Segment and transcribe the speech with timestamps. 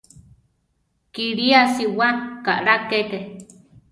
[1.13, 2.07] Kilí asiwá
[2.45, 3.19] kaʼlá keke.